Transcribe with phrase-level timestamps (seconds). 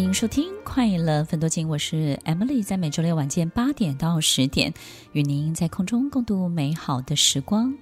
[0.00, 4.72] 欢迎收听《快乐芬多精》，我是 Emily，在每周六晚间八点到十点，
[5.12, 7.74] 与您在空中共度美好的时光。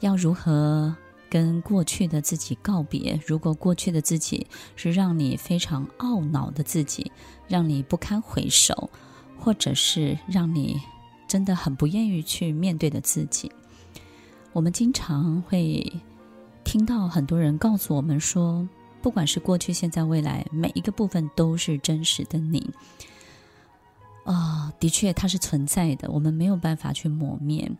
[0.00, 0.96] 要如何
[1.28, 3.20] 跟过去的自己告别？
[3.26, 4.46] 如果过去的自己
[4.76, 7.12] 是让你非常懊恼的自己，
[7.46, 8.88] 让你不堪回首，
[9.38, 10.80] 或者是让你
[11.28, 13.52] 真的很不愿意去面对的自己，
[14.54, 15.86] 我们经常会
[16.64, 18.66] 听到很多人告诉我们说。
[19.06, 22.68] 不管是过去、现在、未来，每一个部分都是真实的你。
[24.24, 27.70] 啊、的确，它是存在的，我们没有办法去抹灭。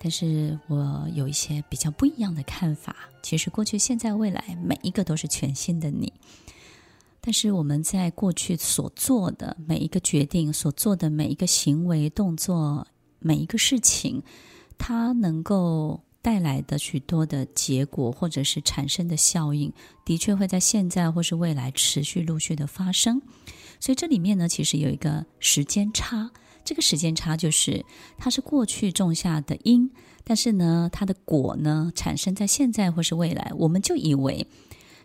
[0.00, 2.96] 但是我有一些比较不一样的看法。
[3.22, 6.12] 其实，过去、现在、未来，每一个都是全新的你。
[7.20, 12.88] 但是我们在过去所做的每一个决定、所做的每一个行为、动作、
[13.20, 14.20] 每一个事情，
[14.76, 16.00] 它能够。
[16.22, 19.72] 带来的许多的结果，或者是产生的效应，
[20.04, 23.20] 的确会在现在或是未来持续陆续的发生。
[23.80, 26.30] 所以这里面呢，其实有一个时间差。
[26.64, 27.84] 这个时间差就是
[28.16, 29.90] 它是过去种下的因，
[30.22, 34.46] 但是呢，它的果呢，产生在现在或是未来，我们就以为。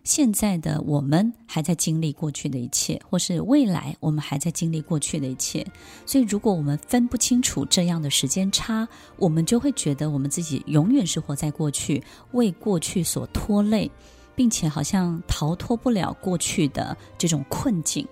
[0.04, 5.66] 现在的我们还在经历过去的一切，或是未来我们还在经历过去的一切。
[6.06, 13.92] 所以，如果我们分不清楚这样的时间差，我们就会觉得我们自己永远是活在过去，为过去所拖累，
[14.36, 18.08] 并且好像逃脱不了过去的这种困境。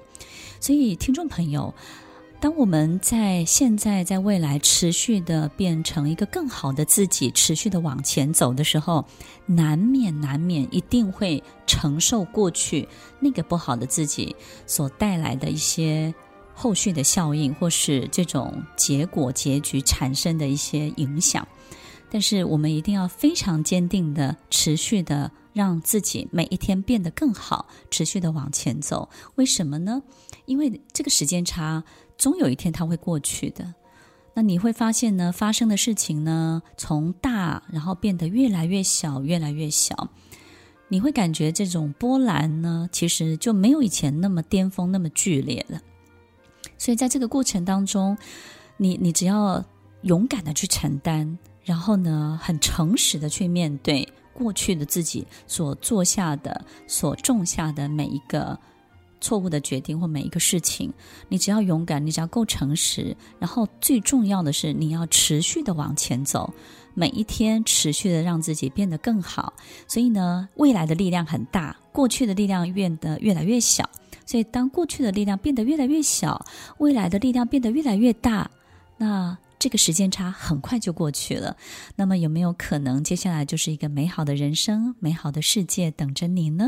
[0.59, 1.73] 所以，听众朋友。
[2.45, 9.03] 当我们在现在、在未来持续的变成一个更好的自己，持续的往前走的时候，
[9.47, 12.87] 难免、难免一定会承受过去
[13.19, 14.35] 那个不好的自己
[14.67, 16.13] 所带来的一些
[16.53, 21.47] 后续的效应，或是这种结果、结局产生的一些影响。
[22.11, 29.09] 但是，我们一定要非常坚定的、持续的让自己每一天变得更好，持续的往前走。
[29.33, 30.03] 为什么呢？
[30.45, 31.83] 因为这个时间差。
[32.17, 33.73] 终有一天它会过去的，
[34.33, 40.11] 那你会发现呢，发生的事情呢，从大然后变得越来越小，越来越小。
[40.87, 45.81] 你会感觉这种波澜呢，其实就没有以前那么巅峰，那么剧烈了。
[46.77, 48.17] 所以在这个过程当中，
[48.77, 49.61] 你你只要
[50.03, 58.59] 勇敢的去承担，然后呢，很诚实的去面对过去的自己所做下的、所种下的每一个。
[59.21, 60.93] 错误的决定或每一个事情，
[61.29, 66.53] 你只要勇敢，你只要够诚实，然后最重要的是你要持续的往前走，
[66.93, 69.51] 每一天持续的让自己变得更好。
[69.87, 73.89] 所以呢，未来的力量很大，过去的力量变得越来越小。
[74.27, 76.45] 所以当过去的力量变得越来越小，
[76.77, 78.51] 未来的力量变得越来越大，
[78.97, 81.57] 那这个时间差很快就过去了。
[81.95, 86.67] 那么有没有可能接下来就是一个美好的人生、美好的世界等着你呢？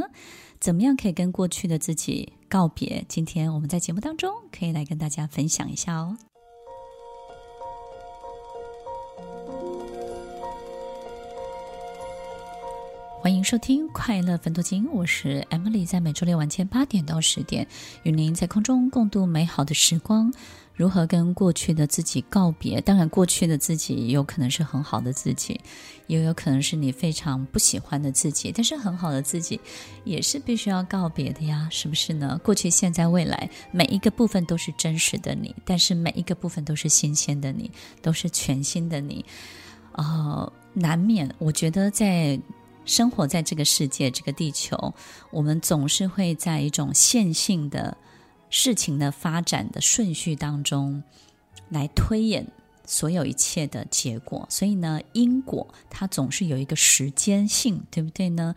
[0.60, 3.06] 怎么样可以跟过去的自己告别？
[3.08, 6.18] 今天我们在节目当中可以来跟大家分享一下哦。
[13.28, 17.68] 欢迎收听《快乐分多金》，我是 Emily，在每周六晚间八点到十点，
[18.04, 20.32] 与您在空中共度美好的时光。
[20.74, 22.80] 如何跟过去的自己告别？
[22.80, 25.60] 当然，过去的自己有可能是很好的自己，
[26.08, 28.50] 也有可能是你非常不喜欢的自己。
[28.56, 29.60] 但是，很好的自己
[30.06, 32.40] 也是必须要告别的呀，是不是呢？
[32.42, 37.70] 过去、现在、未来，每一个部分都是真实的你，但是每一个部分都是新鲜的你，
[38.02, 39.26] 都是全新的你。
[39.92, 42.40] 呃，难免，我觉得在
[42.88, 44.96] 生活在这个世界、这个地球，
[45.30, 47.96] 我们总是会在一种线性的。
[48.50, 51.04] 事情的发展的顺序当中，
[51.68, 52.48] 来推演
[52.86, 54.48] 所有一切的结果。
[54.50, 58.56] 所以呢，因果它总是有一个时间性，对不对呢？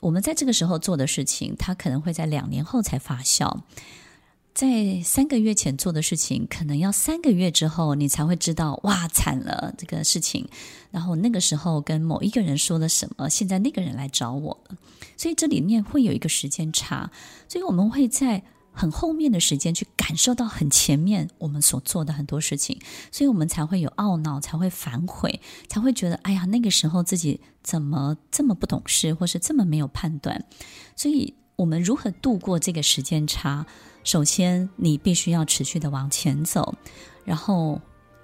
[0.00, 3.62] 我们在这个时候做的事情，它可能会在两年后才发酵；
[4.58, 10.48] 在三个月前做的事情，可能要三个月之后你才会知道，哇，惨了，这个事情。
[10.90, 14.76] 然后那个时候跟某一个人说了什么，现在那个人来找我了。
[15.16, 17.12] 所以这里面会有一个时间差，
[17.46, 18.42] 所以我们会在。
[18.70, 30.44] 很后面的时间去感受到很前面我们所做的很多事情，所以我们才会有懊恼，才会反悔，才会觉得哎呀，那个时候自己怎么这么不懂事，或是这么没有判断。
[30.94, 33.66] 所以，我们如何度过这个时间差？
[34.04, 36.76] 首先，你必须要持续的往前走，
[37.24, 37.80] 然后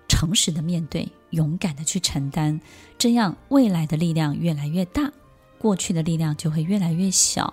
[0.09, 2.61] 诚实的面对，勇敢的去承担，
[2.97, 5.11] 这样未来的力量越来越大，
[5.59, 7.53] 过去的力量就会越来越小。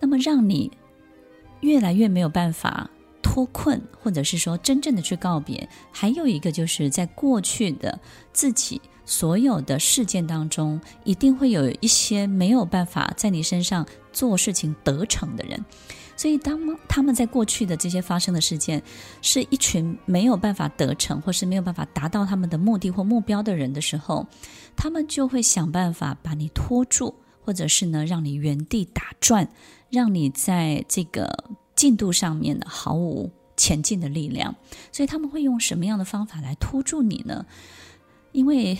[0.00, 0.70] 那么，让你
[1.60, 2.90] 越来越没有办法
[3.34, 5.68] 脱困，或者是说真正的去告别。
[5.90, 7.98] 还有一个，就是在过去的
[8.32, 15.64] 自己所有的事件当中，一定会有一些没有办法在你身上做事情得逞的人。
[16.16, 18.80] 所以，当他们在过去的这些发生的事件，
[19.20, 24.24] 是一群没有办法得逞，或是没有办法达到他们的目的或目标的人的时候，
[24.76, 27.12] 他们就会想办法把你拖住，
[27.44, 29.48] 或者是呢，让你原地打转，
[29.90, 34.54] 让你在这个进度上面的毫无前进的力量。
[34.92, 37.46] 所以，他们会用什么样的方法来拖住你呢？
[38.32, 38.76] 因为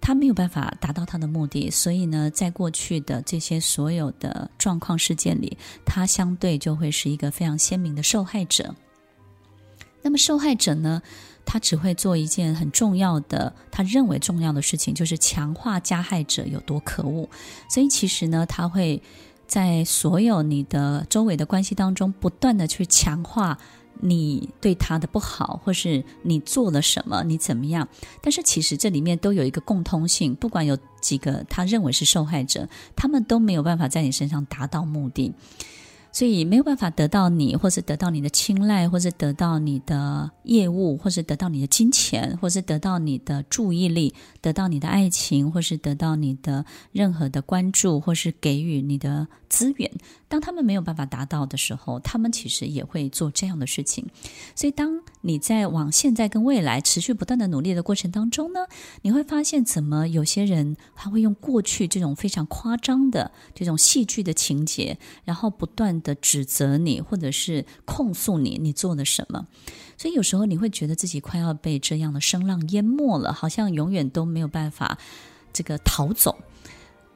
[0.00, 8.74] 他没有办法达到他的目的，所以呢，在过去的这些所有的状况事件里，他相对就会是一个非常鲜明的受害者。
[10.02, 11.02] 那么，受害者呢，
[11.44, 17.28] 他只会做一件很重要的，他认为重要的事情，就是强化加害者有多可恶。
[17.68, 19.02] 所以，其实呢，他会
[19.46, 23.58] 在所有你的周围的关系当中，不断的去强化。
[23.98, 27.88] 你对他的不好，或是你做了什么，你怎么样？
[28.20, 35.32] 但是其实这里面都有一个共通性，不管有几个他认为是受害者，他们都没有办法在你身上达到目的。
[36.16, 49.90] 所以没有办法得到你，或是得到你的青睐，或是得到你的业务，或是得到你的金钱，或是得到你的注意力，得到你的爱情，或是得到你的任何的关注，或是给予你的资源。
[50.26, 54.06] 当他们没有办法达到的时候，他们其实也会做这样的事情。
[54.54, 58.60] 所以，当你在往现在跟未来持续不断的努力的过程当中呢，
[59.02, 69.48] 你会发现，怎么有些人还会用过去这种非常夸张的这种戏剧的情节，然后不断的指责你，或者是控诉你，你做了什么？
[69.98, 74.96] 所以有时候你会觉得自己快要被这样的声浪淹没了，好像永远都没有办法
[75.52, 76.38] 这个逃走。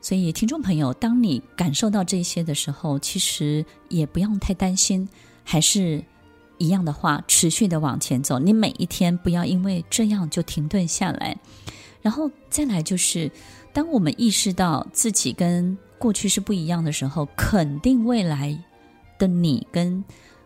[0.03, 5.09] 所以听众朋友，当你感受到这些的时候，其实也不用太担心，
[5.45, 6.03] 还是
[6.59, 8.39] 一样的话，持续的往前走。
[8.39, 11.37] 你每一天不要因为这样就停顿下来，
[12.03, 13.31] 然后再来就是，
[13.75, 18.59] 当我们意识到自己跟过去是不一样的时候，肯定未来。
[19.21, 20.03] 的你跟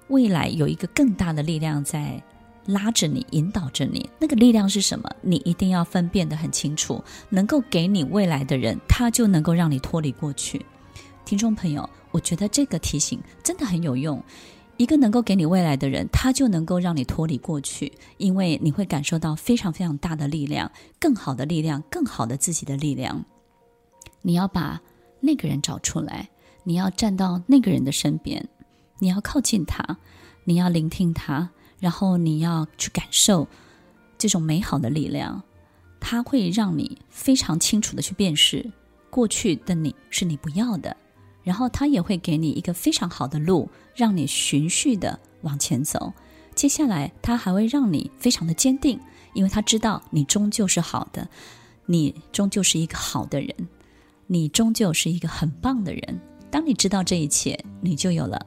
[0.09, 2.23] 未来有一个更大的力量在
[2.67, 4.09] 拉着你、引导着你。
[4.19, 5.09] 那个力量是什么？
[5.23, 7.03] 你一定要分辨得很清楚。
[7.31, 10.67] 能够给你未来的人，他就能够让你脱离过去。
[11.25, 14.23] 听众朋友，我觉得这个提醒真的很有用。
[14.77, 23.25] 一个能够给你未来的人，他就能够让你脱离过去，因为你会感受到非常非常大的力量，更好的力量，更好的自己的力量。
[24.23, 24.81] 你要把
[25.21, 26.29] 那个人找出来，
[26.65, 28.49] 你要站到那个人的身边。
[28.99, 29.99] 你要靠近他，
[30.45, 33.49] 你要聆听他，然后你要去感受
[34.17, 35.43] 这种美好的力量。
[36.01, 38.71] 它会让你非常清楚的去辨识
[39.09, 40.95] 过去的你是你不要的，
[41.43, 46.13] 然后它也会给你一个非常好的路，让你循序的往前走。
[46.55, 49.01] 接下来，它还会让你非常的坚定，
[49.33, 51.27] 因为他知道你终究是好的，
[51.87, 53.53] 你终究是一个好的人，
[54.27, 56.21] 你终究是一个很棒的人。
[56.51, 58.47] 当你知道这一切，你就有了